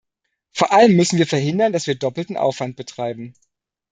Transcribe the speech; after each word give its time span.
Vor 0.51 0.71
allem 0.71 0.95
müssen 0.95 1.19
wir 1.19 1.27
verhindern, 1.27 1.73
dass 1.73 1.85
wir 1.85 1.93
doppelten 1.93 2.35
Aufwand 2.35 2.75
betreiben. 2.75 3.35